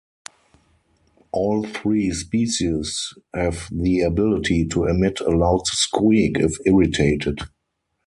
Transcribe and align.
All 1.31 1.63
three 1.63 2.09
species 2.11 3.13
have 3.35 3.69
the 3.71 4.01
ability 4.01 4.65
to 4.69 4.85
emit 4.85 5.19
a 5.19 5.29
loud 5.29 5.67
squeak 5.67 6.37
if 6.39 6.55
irritated. 6.65 7.37